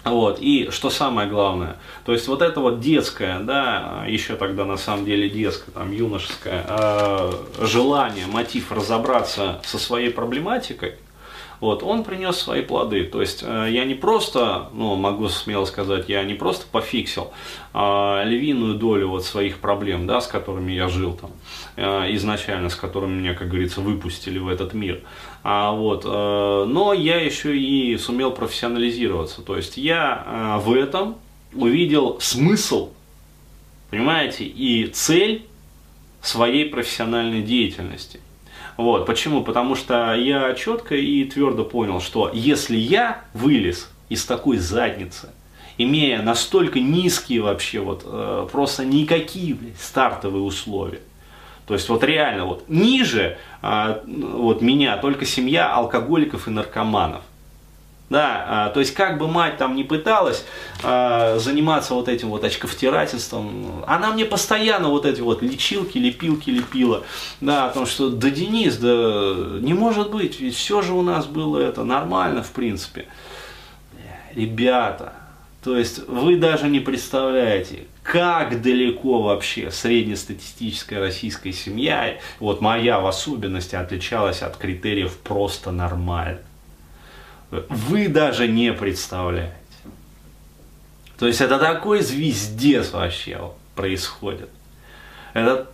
Вот, 0.05 0.39
и 0.41 0.69
что 0.71 0.91
самое 0.91 1.29
главное, 1.29 1.77
то 2.05 2.13
есть 2.13 2.27
вот 2.27 2.43
это 2.43 2.59
вот 2.59 2.81
детское, 2.81 3.39
да, 3.39 4.05
еще 4.09 4.35
тогда 4.35 4.65
на 4.65 4.77
самом 4.77 5.05
деле 5.05 5.31
детское, 5.31 5.71
там, 5.71 5.93
юношеское 5.93 6.65
э, 6.67 7.33
желание, 7.61 8.27
мотив 8.27 8.73
разобраться 8.73 9.61
со 9.65 9.79
своей 9.79 10.11
проблематикой, 10.11 10.97
вот, 11.63 11.85
он 11.85 12.03
принес 12.03 12.39
свои 12.39 12.61
плоды. 12.61 13.05
То 13.05 13.21
есть 13.21 13.45
э, 13.45 13.69
я 13.71 13.85
не 13.85 13.95
просто, 13.95 14.69
ну, 14.73 14.97
могу 14.97 15.29
смело 15.29 15.65
сказать, 15.65 16.09
я 16.09 16.25
не 16.25 16.35
просто 16.35 16.67
пофиксил 16.67 17.31
э, 17.73 18.23
львиную 18.25 18.75
долю 18.75 19.11
вот 19.11 19.25
своих 19.25 19.59
проблем, 19.59 20.09
да, 20.09 20.21
с 20.21 20.27
которыми 20.27 20.73
я 20.73 20.89
жил 20.89 21.13
там 21.13 21.31
э, 21.77 22.15
изначально, 22.17 22.69
с 22.69 22.75
которыми 22.75 23.21
меня, 23.21 23.35
как 23.35 23.49
говорится, 23.49 23.81
выпустили 23.81 24.41
в 24.41 24.49
этот 24.49 24.75
мир. 24.75 25.03
А, 25.45 25.71
вот, 25.71 26.05
э, 26.05 26.09
но 26.09 26.93
я 26.95 27.21
еще 27.21 27.57
и 27.57 27.97
сумел 27.97 28.33
профессионализироваться. 28.33 29.41
То 29.43 29.57
есть 29.57 29.77
я 29.77 30.25
э, 30.27 30.65
в 30.65 30.75
этом 30.75 31.17
увидел 31.55 32.19
смысл, 32.19 32.91
понимаете, 33.89 34.47
и 34.47 34.89
цель 34.89 35.47
своей 36.23 36.65
профессиональной 36.65 37.43
деятельности– 37.43 38.19
вот, 38.77 39.07
почему? 39.07 39.43
Потому 39.43 39.75
что 39.75 40.15
я 40.15 40.55
четко 40.55 40.95
и 40.95 41.25
твердо 41.25 41.65
понял, 41.65 42.01
что 42.01 42.31
если 42.33 42.77
я 42.77 43.23
вылез 43.35 43.91
из 44.09 44.25
такой 44.25 44.59
задницы, 44.59 45.31
имея 45.79 46.23
настолько 46.23 46.81
низкие 46.81 47.43
вообще 47.43 47.81
вот 47.81 48.03
э, 48.05 48.49
просто 48.51 48.85
никакие 48.85 49.55
блядь, 49.55 49.81
стартовые 49.81 50.43
условия, 50.43 51.01
то 51.67 51.75
есть 51.75 51.89
вот 51.89 52.03
реально 52.05 52.47
вот 52.47 52.69
ниже 52.69 53.39
э, 53.63 54.01
вот 54.07 54.63
меня 54.63 54.97
только 54.97 55.25
семья 55.25 55.73
алкоголиков 55.73 56.49
и 56.49 56.51
наркоманов. 56.51 57.23
Да, 58.13 58.45
а, 58.47 58.69
то 58.69 58.81
есть 58.81 58.93
как 58.93 59.17
бы 59.17 59.27
мать 59.27 59.57
там 59.57 59.75
не 59.75 59.85
пыталась 59.85 60.45
а, 60.83 61.39
заниматься 61.39 61.95
вот 61.95 62.11
этим 62.11 62.29
вот 62.29 62.45
очковтирательством, 62.45 63.83
она 63.87 64.13
мне 64.13 64.27
постоянно 64.27 64.91
вот 64.91 65.07
эти 65.07 65.23
вот 65.23 65.41
лечилки, 65.41 65.97
лепилки 65.97 66.51
лепила, 66.51 67.05
да, 67.41 67.69
о 67.69 67.71
том, 67.71 67.87
что 67.87 68.11
да, 68.11 68.29
Денис, 68.29 68.77
да 68.77 68.89
не 69.61 69.73
может 69.73 70.11
быть, 70.11 70.41
ведь 70.41 70.55
все 70.55 70.83
же 70.83 70.93
у 70.93 71.01
нас 71.01 71.25
было 71.25 71.59
это 71.59 71.85
нормально 71.85 72.43
в 72.43 72.51
принципе. 72.51 73.07
Ребята, 74.35 75.15
то 75.65 75.75
есть 75.79 76.07
вы 76.07 76.37
даже 76.37 76.69
не 76.69 76.81
представляете, 76.81 77.85
как 78.03 78.61
далеко 78.61 79.23
вообще 79.23 79.71
среднестатистическая 79.71 81.01
российская 81.01 81.55
семья, 81.55 82.19
вот 82.41 82.61
моя 82.61 83.01
в 83.01 83.07
особенности, 83.07 83.75
отличалась 83.75 84.43
от 84.43 84.59
критериев 84.59 85.17
просто 85.17 85.71
нормально 85.71 86.41
вы 87.69 88.09
даже 88.09 88.49
не 88.49 88.73
представляете. 88.73 89.55
То 91.19 91.27
есть 91.27 91.41
это 91.41 91.59
такой 91.59 92.01
звездец 92.01 92.93
вообще 92.93 93.53
происходит. 93.77 94.49
Это... 95.35 95.69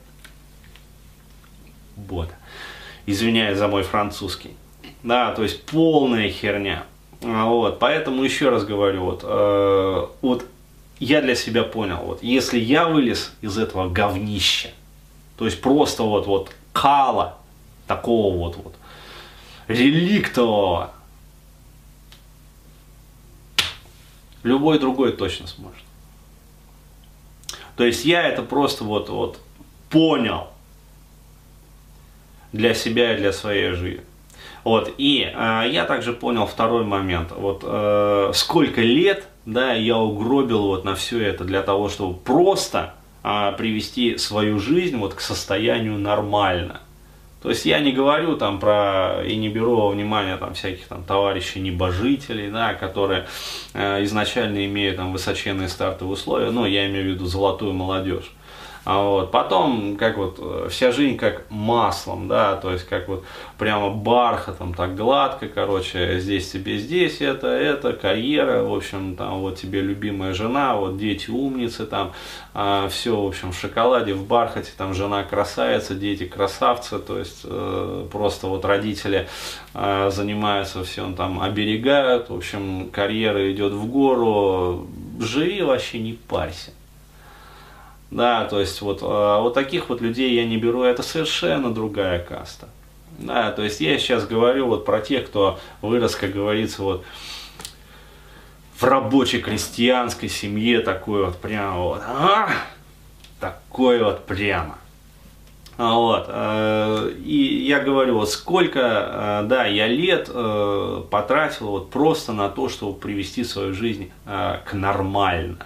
Вот. 1.96 2.30
Извиняюсь 3.06 3.58
за 3.58 3.68
мой 3.68 3.82
французский. 3.82 4.50
Да, 5.02 5.32
то 5.32 5.42
есть 5.42 5.64
полная 5.64 6.28
херня. 6.28 6.84
А 7.22 7.46
вот, 7.46 7.78
поэтому 7.78 8.22
еще 8.22 8.50
раз 8.50 8.64
говорю, 8.64 9.04
вот, 9.04 9.20
э, 9.24 10.06
вот 10.20 10.44
я 10.98 11.20
для 11.20 11.34
себя 11.34 11.64
понял, 11.64 11.98
вот, 11.98 12.22
если 12.22 12.58
я 12.58 12.86
вылез 12.86 13.32
из 13.40 13.58
этого 13.58 13.88
говнища, 13.88 14.70
то 15.36 15.44
есть 15.44 15.60
просто 15.60 16.04
вот, 16.04 16.26
вот 16.26 16.52
кала 16.72 17.38
такого 17.88 18.36
вот, 18.36 18.56
вот 18.56 18.74
реликтового, 19.66 20.92
Любой 24.42 24.78
другой 24.78 25.12
точно 25.12 25.46
сможет. 25.46 25.82
То 27.76 27.84
есть 27.84 28.04
я 28.04 28.22
это 28.22 28.42
просто 28.42 28.84
вот, 28.84 29.08
вот 29.08 29.40
понял 29.88 30.48
для 32.52 32.74
себя 32.74 33.14
и 33.14 33.18
для 33.18 33.32
своей 33.32 33.72
жизни. 33.72 34.04
Вот, 34.64 34.92
и 34.98 35.22
э, 35.22 35.62
я 35.70 35.84
также 35.84 36.12
понял 36.12 36.46
второй 36.46 36.84
момент. 36.84 37.32
Вот 37.32 37.62
э, 37.64 38.32
сколько 38.34 38.80
лет, 38.80 39.26
да, 39.46 39.72
я 39.72 39.96
угробил 39.96 40.62
вот 40.62 40.84
на 40.84 40.94
все 40.94 41.22
это 41.22 41.44
для 41.44 41.62
того, 41.62 41.88
чтобы 41.88 42.18
просто 42.18 42.94
э, 43.22 43.52
привести 43.56 44.18
свою 44.18 44.58
жизнь 44.58 44.96
вот 44.96 45.14
к 45.14 45.20
состоянию 45.20 45.98
нормально. 45.98 46.80
То 47.42 47.50
есть 47.50 47.64
я 47.66 47.78
не 47.78 47.92
говорю 47.92 48.36
там 48.36 48.58
про 48.58 49.22
и 49.24 49.36
не 49.36 49.48
беру 49.48 49.76
во 49.76 49.88
внимание 49.90 50.36
там 50.36 50.54
всяких 50.54 50.88
там 50.88 51.04
товарищей 51.04 51.60
небожителей, 51.60 52.50
да, 52.50 52.74
которые 52.74 53.26
э, 53.74 54.02
изначально 54.04 54.64
имеют 54.66 54.96
там 54.96 55.12
высоченные 55.12 55.68
стартовые 55.68 56.14
условия, 56.14 56.50
но 56.50 56.66
я 56.66 56.88
имею 56.88 57.04
в 57.04 57.14
виду 57.14 57.26
золотую 57.26 57.72
молодежь. 57.74 58.32
А 58.88 59.02
вот. 59.02 59.30
Потом, 59.30 59.98
как 59.98 60.16
вот, 60.16 60.38
э, 60.38 60.68
вся 60.70 60.92
жизнь 60.92 61.18
как 61.18 61.44
маслом, 61.50 62.26
да, 62.26 62.56
то 62.56 62.72
есть 62.72 62.88
как 62.88 63.06
вот 63.06 63.22
прямо 63.58 63.90
бархатом, 63.90 64.72
так 64.72 64.96
гладко, 64.96 65.46
короче, 65.46 66.18
здесь 66.20 66.50
тебе 66.50 66.78
здесь 66.78 67.20
это, 67.20 67.48
это, 67.48 67.92
карьера, 67.92 68.62
в 68.62 68.74
общем, 68.74 69.14
там 69.14 69.40
вот 69.40 69.56
тебе 69.56 69.82
любимая 69.82 70.32
жена, 70.32 70.74
вот 70.74 70.96
дети 70.96 71.28
умницы, 71.28 71.84
там, 71.84 72.14
а, 72.54 72.88
все, 72.88 73.14
в 73.20 73.26
общем, 73.26 73.52
в 73.52 73.60
шоколаде, 73.60 74.14
в 74.14 74.26
бархате, 74.26 74.70
там 74.74 74.94
жена 74.94 75.22
красавица, 75.22 75.94
дети 75.94 76.24
красавцы, 76.24 76.98
то 76.98 77.18
есть 77.18 77.42
э, 77.44 78.06
просто 78.10 78.46
вот 78.46 78.64
родители 78.64 79.28
э, 79.74 80.10
занимаются 80.10 80.82
всем 80.82 81.14
там, 81.14 81.42
оберегают, 81.42 82.30
в 82.30 82.34
общем, 82.34 82.88
карьера 82.88 83.52
идет 83.52 83.74
в 83.74 83.84
гору, 83.84 84.86
живи 85.20 85.60
вообще 85.60 85.98
не 85.98 86.14
парься. 86.14 86.70
Да, 88.10 88.46
то 88.46 88.58
есть 88.58 88.80
вот, 88.80 89.00
а, 89.02 89.40
вот 89.40 89.54
таких 89.54 89.88
вот 89.88 90.00
людей 90.00 90.34
я 90.34 90.46
не 90.46 90.56
беру, 90.56 90.82
это 90.82 91.02
совершенно 91.02 91.72
другая 91.72 92.18
каста. 92.20 92.68
Да, 93.18 93.50
то 93.52 93.62
есть 93.62 93.80
я 93.80 93.98
сейчас 93.98 94.26
говорю 94.26 94.66
вот 94.66 94.84
про 94.84 95.00
тех, 95.00 95.26
кто 95.26 95.58
вырос, 95.82 96.16
как 96.16 96.32
говорится, 96.32 96.82
вот 96.82 97.04
в 98.76 98.84
рабочей 98.84 99.40
крестьянской 99.40 100.28
семье 100.28 100.80
такой 100.80 101.26
вот 101.26 101.36
прямо 101.36 101.78
вот, 101.78 102.02
а, 102.06 102.50
такой 103.40 104.02
вот 104.02 104.24
прямо. 104.24 104.78
А 105.78 105.94
вот, 105.94 106.24
э, 106.26 107.12
и 107.24 107.64
я 107.64 107.78
говорю, 107.78 108.18
вот 108.18 108.28
сколько, 108.28 108.80
э, 108.80 109.46
да, 109.46 109.64
я 109.64 109.86
лет 109.86 110.28
э, 110.28 111.02
потратил 111.08 111.68
вот 111.68 111.90
просто 111.90 112.32
на 112.32 112.48
то, 112.48 112.68
чтобы 112.68 112.98
привести 112.98 113.44
свою 113.44 113.72
жизнь 113.74 114.10
к 114.24 114.72
нормально, 114.72 115.58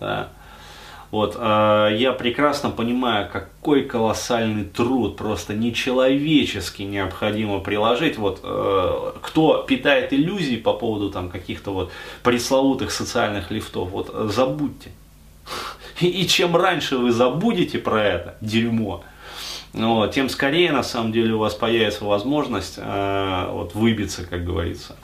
да, 0.00 0.30
вот, 1.10 1.36
э, 1.38 1.96
я 1.96 2.12
прекрасно 2.12 2.70
понимаю, 2.70 3.28
какой 3.30 3.84
колоссальный 3.84 4.64
труд, 4.64 5.16
просто 5.16 5.54
нечеловечески 5.54 6.82
необходимо 6.82 7.60
приложить. 7.60 8.16
Вот, 8.16 8.40
э, 8.42 9.12
кто 9.20 9.62
питает 9.62 10.12
иллюзии 10.12 10.56
по 10.56 10.72
поводу 10.72 11.10
там 11.10 11.28
каких-то 11.28 11.72
вот 11.72 11.90
пресловутых 12.22 12.92
социальных 12.92 13.50
лифтов, 13.50 13.90
вот 13.90 14.14
забудьте. 14.32 14.92
И, 16.00 16.26
чем 16.26 16.56
раньше 16.56 16.96
вы 16.96 17.10
забудете 17.10 17.78
про 17.78 18.04
это 18.04 18.36
дерьмо, 18.40 19.02
вот, 19.72 20.12
тем 20.12 20.28
скорее 20.28 20.72
на 20.72 20.82
самом 20.82 21.12
деле 21.12 21.34
у 21.34 21.38
вас 21.38 21.54
появится 21.54 22.04
возможность 22.04 22.74
э, 22.76 23.46
вот, 23.50 23.74
выбиться, 23.74 24.24
как 24.24 24.44
говорится 24.44 24.96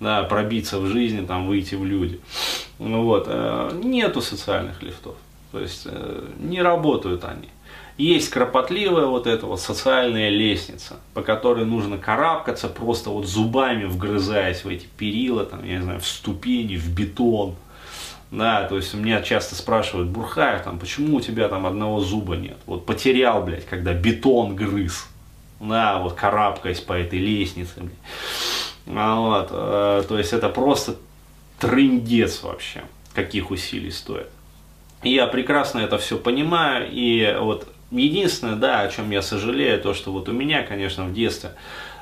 да, 0.00 0.22
пробиться 0.22 0.78
в 0.78 0.86
жизни, 0.86 1.24
там, 1.24 1.46
выйти 1.46 1.74
в 1.74 1.84
люди. 1.84 2.20
Вот. 2.78 3.26
Э, 3.28 3.70
нету 3.84 4.22
социальных 4.22 4.82
лифтов. 4.82 5.14
То 5.52 5.60
есть 5.60 5.82
э, 5.86 6.28
не 6.38 6.62
работают 6.62 7.24
они. 7.24 7.48
Есть 7.96 8.30
кропотливая 8.30 9.06
вот 9.06 9.26
эта 9.26 9.44
вот 9.46 9.60
социальная 9.60 10.30
лестница, 10.30 10.96
по 11.12 11.20
которой 11.20 11.66
нужно 11.66 11.98
карабкаться, 11.98 12.68
просто 12.68 13.10
вот 13.10 13.26
зубами 13.26 13.84
вгрызаясь 13.84 14.64
в 14.64 14.68
эти 14.68 14.86
перила, 14.96 15.44
там, 15.44 15.64
я 15.64 15.76
не 15.76 15.82
знаю, 15.82 16.00
в 16.00 16.06
ступени, 16.06 16.76
в 16.76 16.88
бетон. 16.94 17.56
Да, 18.30 18.66
то 18.68 18.76
есть 18.76 18.94
меня 18.94 19.22
часто 19.22 19.56
спрашивают, 19.56 20.08
Бурхаев, 20.08 20.62
там, 20.62 20.78
почему 20.78 21.16
у 21.16 21.20
тебя 21.20 21.48
там 21.48 21.66
одного 21.66 22.00
зуба 22.00 22.36
нет? 22.36 22.56
Вот 22.64 22.86
потерял, 22.86 23.42
блядь, 23.42 23.66
когда 23.66 23.92
бетон 23.92 24.54
грыз. 24.54 25.06
Да, 25.58 25.98
вот 25.98 26.14
карабкаясь 26.14 26.80
по 26.80 26.94
этой 26.94 27.18
лестнице, 27.18 27.72
блядь. 27.80 28.96
А 28.96 29.20
вот, 29.20 29.48
э, 29.50 30.04
то 30.08 30.16
есть 30.16 30.32
это 30.32 30.48
просто 30.48 30.96
трындец 31.58 32.42
вообще, 32.42 32.82
каких 33.14 33.50
усилий 33.50 33.90
стоит. 33.90 34.28
Я 35.02 35.26
прекрасно 35.26 35.78
это 35.78 35.96
все 35.98 36.18
понимаю, 36.18 36.88
и 36.90 37.36
вот 37.40 37.66
единственное, 37.90 38.56
да, 38.56 38.80
о 38.80 38.88
чем 38.88 39.10
я 39.10 39.22
сожалею, 39.22 39.80
то, 39.80 39.94
что 39.94 40.12
вот 40.12 40.28
у 40.28 40.32
меня, 40.32 40.62
конечно, 40.62 41.04
в 41.04 41.14
детстве 41.14 41.52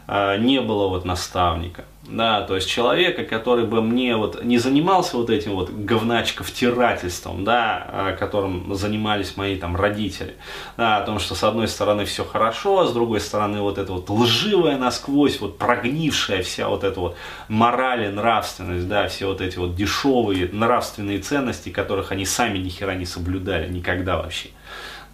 не 0.08 0.60
было 0.60 0.88
вот 0.88 1.04
наставника. 1.04 1.84
Да, 2.10 2.40
то 2.40 2.54
есть 2.54 2.66
человека, 2.66 3.24
который 3.24 3.66
бы 3.66 3.82
мне 3.82 4.16
вот 4.16 4.42
не 4.42 4.56
занимался 4.56 5.18
вот 5.18 5.28
этим 5.28 5.52
вот 5.52 5.68
говначко-втирательством, 5.68 7.44
да, 7.44 7.86
а, 7.86 8.12
которым 8.16 8.74
занимались 8.74 9.36
мои 9.36 9.56
там 9.56 9.76
родители, 9.76 10.36
да, 10.78 10.96
о 10.96 11.02
том, 11.02 11.18
что 11.18 11.34
с 11.34 11.44
одной 11.44 11.68
стороны 11.68 12.06
все 12.06 12.24
хорошо, 12.24 12.80
а 12.80 12.86
с 12.86 12.92
другой 12.94 13.20
стороны 13.20 13.60
вот 13.60 13.76
это 13.76 13.92
вот 13.92 14.08
лживая 14.08 14.78
насквозь, 14.78 15.38
вот 15.38 15.58
прогнившая 15.58 16.42
вся 16.42 16.68
вот 16.68 16.82
эта 16.82 16.98
вот 16.98 17.16
мораль 17.48 18.06
и 18.06 18.08
нравственность, 18.08 18.88
да, 18.88 19.06
все 19.08 19.26
вот 19.26 19.42
эти 19.42 19.58
вот 19.58 19.76
дешевые 19.76 20.48
нравственные 20.50 21.18
ценности, 21.18 21.68
которых 21.68 22.10
они 22.10 22.24
сами 22.24 22.56
ни 22.56 22.70
хера 22.70 22.94
не 22.94 23.04
соблюдали 23.04 23.68
никогда 23.68 24.16
вообще 24.16 24.48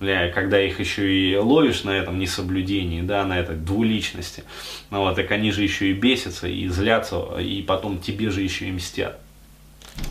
бля, 0.00 0.30
когда 0.30 0.60
их 0.60 0.80
еще 0.80 1.12
и 1.12 1.36
ловишь 1.36 1.84
на 1.84 1.90
этом 1.90 2.18
несоблюдении, 2.18 3.02
да, 3.02 3.24
на 3.24 3.38
этой 3.38 3.56
двуличности, 3.56 4.44
ну 4.90 5.00
вот, 5.00 5.16
так 5.16 5.30
они 5.30 5.50
же 5.50 5.62
еще 5.62 5.90
и 5.90 5.94
бесятся, 5.94 6.48
и 6.48 6.68
злятся, 6.68 7.38
и 7.38 7.62
потом 7.62 7.98
тебе 7.98 8.30
же 8.30 8.42
еще 8.42 8.66
и 8.66 8.72
мстят. 8.72 9.18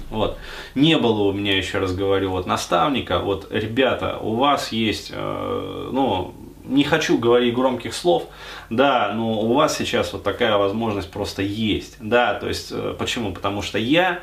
Вот. 0.09 0.37
Не 0.75 0.97
было 0.97 1.23
у 1.23 1.33
меня, 1.33 1.57
еще 1.57 1.79
раз 1.79 1.93
говорю, 1.93 2.31
вот 2.31 2.45
наставника. 2.45 3.19
Вот, 3.19 3.51
ребята, 3.51 4.17
у 4.17 4.35
вас 4.35 4.71
есть, 4.71 5.11
э, 5.13 5.89
ну, 5.91 6.33
не 6.63 6.83
хочу 6.83 7.17
говорить 7.17 7.53
громких 7.53 7.93
слов, 7.93 8.27
да, 8.69 9.11
но 9.13 9.41
у 9.41 9.53
вас 9.53 9.77
сейчас 9.77 10.13
вот 10.13 10.23
такая 10.23 10.57
возможность 10.57 11.11
просто 11.11 11.41
есть. 11.41 11.97
Да, 11.99 12.35
то 12.35 12.47
есть, 12.47 12.71
э, 12.71 12.95
почему? 12.97 13.33
Потому 13.33 13.61
что 13.61 13.77
я 13.77 14.19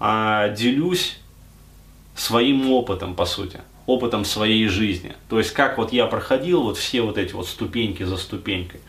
э, 0.00 0.54
делюсь 0.56 1.18
своим 2.14 2.70
опытом, 2.70 3.14
по 3.14 3.24
сути 3.24 3.60
опытом 3.86 4.24
своей 4.24 4.66
жизни. 4.68 5.14
То 5.28 5.38
есть, 5.38 5.52
как 5.52 5.76
вот 5.76 5.92
я 5.92 6.06
проходил 6.06 6.62
вот 6.62 6.78
все 6.78 7.02
вот 7.02 7.18
эти 7.18 7.32
вот 7.34 7.46
ступеньки 7.46 8.02
за 8.02 8.16
ступенькой. 8.16 8.80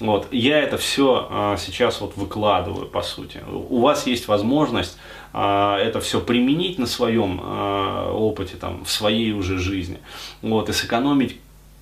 Вот, 0.00 0.26
я 0.32 0.58
это 0.58 0.76
все 0.76 1.28
а, 1.30 1.56
сейчас 1.56 2.00
вот 2.00 2.16
выкладываю, 2.16 2.86
по 2.86 3.02
сути. 3.02 3.40
У 3.48 3.80
вас 3.80 4.06
есть 4.06 4.26
возможность 4.28 4.98
а, 5.32 5.78
это 5.78 6.00
все 6.00 6.20
применить 6.20 6.78
на 6.78 6.86
своем 6.86 7.40
а, 7.42 8.12
опыте, 8.12 8.56
там, 8.56 8.84
в 8.84 8.90
своей 8.90 9.32
уже 9.32 9.58
жизни. 9.58 9.98
Вот, 10.42 10.68
и 10.68 10.72
сэкономить 10.72 11.36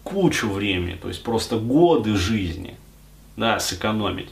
кучу 0.05 0.49
времени, 0.49 0.97
то 1.01 1.09
есть 1.09 1.23
просто 1.23 1.57
годы 1.57 2.17
жизни, 2.17 2.77
да, 3.37 3.61
сэкономить. 3.61 4.31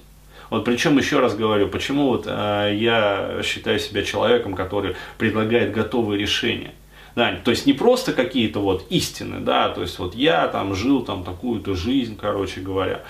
Вот 0.49 0.65
причем 0.65 0.97
еще 0.97 1.19
раз 1.19 1.35
говорю, 1.35 1.69
почему 1.69 2.09
вот 2.09 2.25
э, 2.27 2.77
я 2.79 3.41
считаю 3.43 3.81
себя 3.81 4.03
человеком, 4.03 4.55
который 4.55 4.95
предлагает 5.19 5.73
готовые 5.73 6.21
решения. 6.21 6.73
Да, 7.17 7.35
то 7.43 7.51
есть 7.51 7.65
не 7.65 7.73
просто 7.73 8.13
какие-то 8.13 8.61
вот 8.61 8.85
истины, 8.91 9.41
да, 9.41 9.71
то 9.71 9.81
есть 9.81 9.99
вот 9.99 10.15
я 10.15 10.49
там 10.49 10.75
жил 10.75 11.03
там 11.03 11.25
такую-то 11.25 11.75
жизнь, 11.75 12.15
короче 12.15 12.61
говоря, 12.61 13.05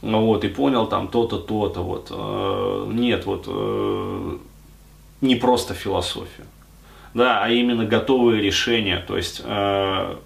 вот, 0.00 0.44
и 0.44 0.48
понял 0.48 0.86
там 0.86 1.08
то-то, 1.08 1.38
то-то, 1.38 1.82
вот. 1.82 2.08
Э, 2.10 2.86
нет, 2.90 3.26
вот 3.26 3.44
э, 3.48 4.38
не 5.20 5.36
просто 5.36 5.74
философию, 5.74 6.46
да, 7.12 7.44
а 7.44 7.50
именно 7.50 7.84
готовые 7.84 8.40
решения, 8.40 9.04
то 9.06 9.18
есть 9.18 9.42
э, 9.44 10.16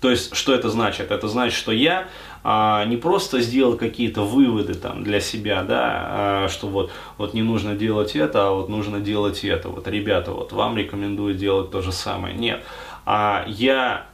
то 0.00 0.10
есть, 0.10 0.34
что 0.36 0.54
это 0.54 0.70
значит? 0.70 1.10
Это 1.10 1.26
значит, 1.28 1.58
что 1.58 1.72
я 1.72 2.08
а, 2.44 2.84
не 2.84 2.96
просто 2.96 3.40
сделал 3.40 3.76
какие-то 3.76 4.22
выводы 4.22 4.74
там 4.74 5.02
для 5.02 5.20
себя, 5.20 5.62
да, 5.62 5.80
а, 5.82 6.48
что 6.48 6.68
вот, 6.68 6.92
вот 7.16 7.34
не 7.34 7.42
нужно 7.42 7.74
делать 7.74 8.14
это, 8.14 8.48
а 8.48 8.50
вот 8.52 8.68
нужно 8.68 9.00
делать 9.00 9.44
это. 9.44 9.68
Вот, 9.68 9.88
ребята, 9.88 10.30
вот 10.30 10.52
вам 10.52 10.76
рекомендую 10.76 11.34
делать 11.34 11.70
то 11.70 11.82
же 11.82 11.90
самое. 11.90 12.34
Нет. 12.36 12.64
А 13.06 13.44
я 13.48 14.06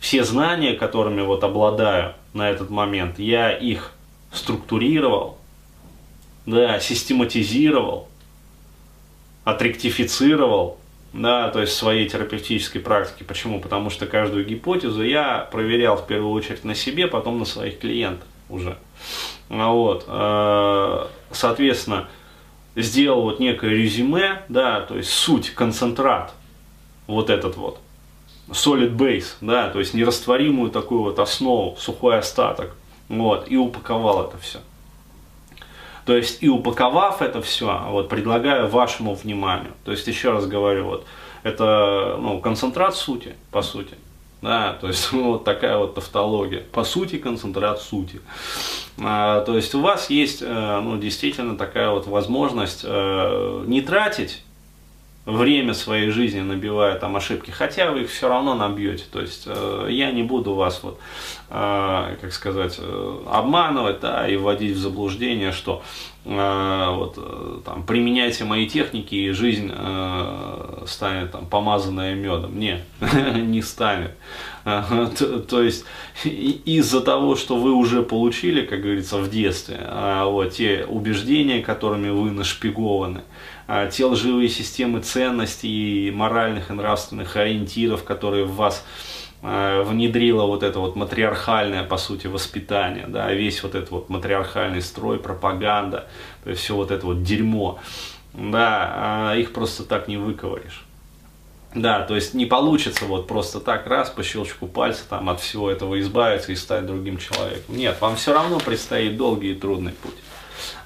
все 0.00 0.24
знания, 0.24 0.74
которыми 0.74 1.22
вот 1.22 1.44
обладаю 1.44 2.14
на 2.32 2.50
этот 2.50 2.70
момент, 2.70 3.18
я 3.20 3.52
их 3.52 3.92
структурировал, 4.32 5.38
да, 6.44 6.80
систематизировал, 6.80 8.08
отректифицировал, 9.44 10.78
да, 11.14 11.48
то 11.48 11.60
есть 11.60 11.74
своей 11.74 12.08
терапевтической 12.08 12.80
практики. 12.80 13.22
Почему? 13.22 13.60
Потому 13.60 13.88
что 13.88 14.06
каждую 14.06 14.44
гипотезу 14.44 15.04
я 15.04 15.48
проверял 15.50 15.96
в 15.96 16.06
первую 16.06 16.32
очередь 16.32 16.64
на 16.64 16.74
себе, 16.74 17.06
потом 17.06 17.38
на 17.38 17.44
своих 17.44 17.78
клиентах 17.78 18.26
уже. 18.48 18.76
А 19.48 19.70
вот, 19.70 20.04
э, 20.08 21.06
соответственно, 21.30 22.08
сделал 22.74 23.22
вот 23.22 23.38
некое 23.38 23.70
резюме, 23.70 24.42
да, 24.48 24.80
то 24.80 24.96
есть 24.96 25.10
суть, 25.10 25.50
концентрат, 25.50 26.32
вот 27.06 27.30
этот 27.30 27.56
вот, 27.56 27.78
solid 28.48 28.96
base, 28.96 29.36
да, 29.40 29.70
то 29.70 29.78
есть 29.78 29.94
нерастворимую 29.94 30.72
такую 30.72 31.02
вот 31.02 31.20
основу, 31.20 31.76
сухой 31.78 32.18
остаток, 32.18 32.74
вот, 33.08 33.48
и 33.48 33.56
упаковал 33.56 34.26
это 34.26 34.36
все. 34.38 34.58
То 36.04 36.16
есть 36.16 36.42
и 36.42 36.48
упаковав 36.48 37.22
это 37.22 37.40
все, 37.40 37.82
вот 37.88 38.08
предлагаю 38.08 38.68
вашему 38.68 39.14
вниманию. 39.14 39.72
То 39.84 39.92
есть 39.92 40.06
еще 40.06 40.32
раз 40.32 40.46
говорю, 40.46 40.84
вот 40.84 41.06
это 41.42 42.16
ну, 42.20 42.40
концентрат 42.40 42.94
сути, 42.94 43.34
по 43.50 43.62
сути. 43.62 43.94
Да, 44.42 44.74
то 44.78 44.88
есть 44.88 45.08
ну, 45.12 45.32
вот 45.32 45.44
такая 45.44 45.78
вот 45.78 45.94
тавтология. 45.94 46.62
По 46.72 46.84
сути, 46.84 47.16
концентрат 47.16 47.80
сути. 47.80 48.20
А, 49.02 49.40
то 49.40 49.56
есть 49.56 49.74
у 49.74 49.80
вас 49.80 50.10
есть 50.10 50.42
э, 50.42 50.80
ну, 50.82 50.98
действительно 50.98 51.56
такая 51.56 51.90
вот 51.90 52.06
возможность 52.06 52.82
э, 52.84 53.64
не 53.66 53.80
тратить 53.80 54.42
время 55.26 55.72
своей 55.74 56.10
жизни 56.10 56.40
набивая 56.40 56.98
там 56.98 57.16
ошибки, 57.16 57.50
хотя 57.50 57.90
вы 57.90 58.02
их 58.02 58.10
все 58.10 58.28
равно 58.28 58.54
набьете. 58.54 59.04
То 59.10 59.20
есть 59.20 59.44
э, 59.46 59.86
я 59.90 60.10
не 60.10 60.22
буду 60.22 60.54
вас 60.54 60.80
вот, 60.82 60.98
э, 61.50 62.16
как 62.20 62.32
сказать, 62.32 62.76
э, 62.78 63.18
обманывать, 63.26 64.00
да, 64.00 64.28
и 64.28 64.36
вводить 64.36 64.76
в 64.76 64.80
заблуждение, 64.80 65.52
что 65.52 65.82
вот 66.24 67.18
э, 67.18 67.60
там 67.66 67.82
применяйте 67.84 68.44
мои 68.44 68.66
техники 68.66 69.14
и 69.14 69.30
жизнь 69.32 69.70
э, 69.70 70.84
станет 70.86 71.32
там 71.32 71.46
помазанная 71.46 72.14
медом. 72.14 72.58
Не, 72.58 72.82
не 73.34 73.60
станет. 73.60 74.12
То, 74.64 75.40
то 75.40 75.62
есть 75.62 75.84
из-за 76.24 77.02
того, 77.02 77.36
что 77.36 77.56
вы 77.56 77.72
уже 77.72 78.02
получили, 78.02 78.64
как 78.64 78.80
говорится, 78.80 79.18
в 79.18 79.28
детстве, 79.28 79.76
а, 79.80 80.24
вот 80.24 80.52
те 80.52 80.86
убеждения, 80.88 81.60
которыми 81.60 82.08
вы 82.08 82.30
нашпигованы, 82.30 83.20
а, 83.66 83.88
те 83.88 84.06
лживые 84.06 84.48
системы 84.48 85.00
ценностей 85.00 86.10
моральных 86.10 86.70
и 86.70 86.72
нравственных 86.72 87.36
ориентиров, 87.36 88.04
которые 88.04 88.46
в 88.46 88.54
вас 88.54 88.86
а, 88.86 89.13
внедрило 89.44 90.46
вот 90.46 90.62
это 90.62 90.78
вот 90.78 90.96
матриархальное, 90.96 91.84
по 91.84 91.98
сути, 91.98 92.28
воспитание, 92.28 93.06
да, 93.06 93.30
весь 93.30 93.62
вот 93.62 93.74
этот 93.74 93.90
вот 93.90 94.08
матриархальный 94.08 94.80
строй, 94.80 95.18
пропаганда, 95.18 96.06
то 96.44 96.50
есть 96.50 96.62
все 96.62 96.74
вот 96.74 96.90
это 96.90 97.04
вот 97.04 97.22
дерьмо, 97.22 97.78
да, 98.32 98.92
а 98.94 99.36
их 99.36 99.52
просто 99.52 99.84
так 99.84 100.08
не 100.08 100.16
выковыришь. 100.16 100.84
Да, 101.74 102.02
то 102.02 102.14
есть 102.14 102.34
не 102.34 102.46
получится 102.46 103.04
вот 103.04 103.26
просто 103.26 103.58
так 103.58 103.86
раз 103.88 104.08
по 104.08 104.22
щелчку 104.22 104.68
пальца 104.68 105.02
там 105.08 105.28
от 105.28 105.40
всего 105.40 105.68
этого 105.68 106.00
избавиться 106.00 106.52
и 106.52 106.56
стать 106.56 106.86
другим 106.86 107.18
человеком. 107.18 107.76
Нет, 107.76 108.00
вам 108.00 108.14
все 108.16 108.32
равно 108.32 108.60
предстоит 108.60 109.16
долгий 109.16 109.52
и 109.52 109.54
трудный 109.54 109.92
путь. 109.92 110.14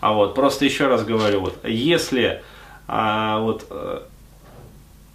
А 0.01 0.15
вот 0.15 0.35
просто 0.35 0.65
еще 0.65 0.89
раз 0.89 1.05
говорю, 1.05 1.41
вот 1.41 1.59
если 1.65 2.43
а, 2.87 3.39
вот, 3.41 3.67
э, 3.69 4.01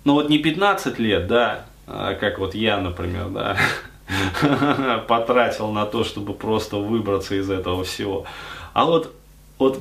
ну 0.06 0.14
вот 0.14 0.30
не 0.30 0.38
15 0.38 1.00
лет, 1.00 1.26
да, 1.26 1.66
как 1.86 2.40
вот 2.40 2.56
я, 2.56 2.78
например, 2.78 3.30
да, 3.30 3.58
потратил 5.08 5.72
на 5.72 5.86
то, 5.86 6.04
чтобы 6.04 6.34
просто 6.34 6.78
выбраться 6.78 7.36
из 7.36 7.50
этого 7.50 7.84
всего. 7.84 8.26
А 8.74 8.86
вот, 8.86 9.14
вот 9.60 9.80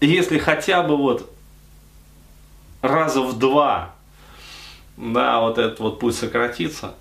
если 0.00 0.38
хотя 0.38 0.82
бы 0.82 0.96
вот 0.96 1.30
раза 2.82 3.20
в 3.20 3.38
два, 3.38 3.94
да, 4.96 5.40
вот 5.40 5.58
этот 5.58 5.80
вот 5.80 5.98
путь 5.98 6.14
сократится, 6.14 6.94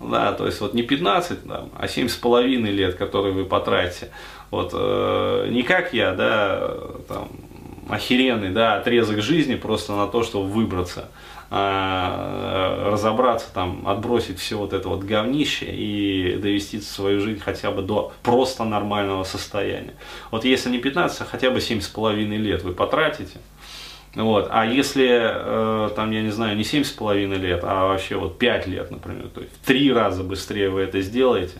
да, 0.00 0.32
то 0.32 0.46
есть 0.46 0.60
вот 0.60 0.74
не 0.74 0.82
15, 0.82 1.46
да, 1.46 1.64
а 1.76 1.88
семь 1.88 2.08
с 2.08 2.14
половиной 2.16 2.70
лет, 2.70 2.94
которые 2.94 3.34
вы 3.34 3.44
потратите. 3.44 4.10
Вот 4.50 4.70
э, 4.72 5.48
не 5.50 5.62
как 5.62 5.92
я, 5.92 6.12
да, 6.14 6.72
там, 7.08 7.28
охеренный 7.88 8.50
да, 8.50 8.76
отрезок 8.76 9.20
жизни 9.20 9.56
просто 9.56 9.94
на 9.94 10.06
то, 10.06 10.22
чтобы 10.22 10.46
выбраться, 10.46 11.00
а, 11.00 11.08
разобраться, 11.50 13.46
там, 13.54 13.88
отбросить 13.88 14.38
все 14.38 14.58
вот 14.58 14.74
это 14.74 14.88
вот 14.88 15.02
говнище 15.02 15.66
и 15.66 16.36
довести 16.36 16.80
свою 16.80 17.20
жизнь 17.20 17.40
хотя 17.40 17.70
бы 17.70 17.80
до 17.80 18.12
просто 18.22 18.64
нормального 18.64 19.24
состояния. 19.24 19.94
Вот 20.30 20.44
если 20.44 20.68
не 20.68 20.78
15, 20.78 21.22
а 21.22 21.24
хотя 21.24 21.50
бы 21.50 21.58
7,5 21.58 22.36
лет 22.36 22.62
вы 22.64 22.72
потратите, 22.72 23.38
вот. 24.14 24.48
А 24.50 24.66
если, 24.66 25.08
э, 25.10 25.90
там, 25.94 26.10
я 26.10 26.22
не 26.22 26.30
знаю, 26.30 26.56
не 26.56 26.64
7,5 26.64 27.36
лет, 27.36 27.60
а 27.62 27.88
вообще 27.88 28.16
вот 28.16 28.38
5 28.38 28.66
лет, 28.66 28.90
например, 28.90 29.28
то 29.28 29.40
есть 29.40 29.52
в 29.54 29.66
3 29.66 29.92
раза 29.92 30.24
быстрее 30.24 30.70
вы 30.70 30.80
это 30.80 31.00
сделаете, 31.00 31.58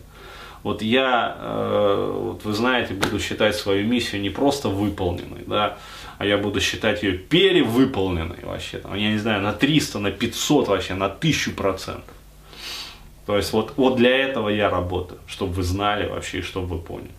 вот 0.62 0.82
я, 0.82 1.36
э, 1.38 2.20
вот 2.20 2.44
вы 2.44 2.52
знаете, 2.52 2.94
буду 2.94 3.20
считать 3.20 3.54
свою 3.54 3.86
миссию 3.86 4.20
не 4.20 4.30
просто 4.30 4.68
выполненной, 4.68 5.44
да, 5.46 5.78
а 6.18 6.26
я 6.26 6.36
буду 6.36 6.60
считать 6.60 7.02
ее 7.02 7.12
перевыполненной 7.12 8.40
вообще, 8.42 8.78
там, 8.78 8.94
я 8.94 9.10
не 9.12 9.18
знаю, 9.18 9.40
на 9.40 9.52
300, 9.52 9.98
на 10.00 10.10
500 10.10 10.68
вообще, 10.68 10.94
на 10.94 11.06
1000 11.06 11.52
процентов. 11.52 12.14
То 13.26 13.36
есть 13.36 13.52
вот, 13.52 13.74
вот 13.76 13.96
для 13.96 14.16
этого 14.16 14.48
я 14.48 14.68
работаю, 14.68 15.20
чтобы 15.26 15.52
вы 15.52 15.62
знали 15.62 16.08
вообще, 16.08 16.38
и 16.38 16.42
чтобы 16.42 16.66
вы 16.66 16.78
поняли. 16.78 17.10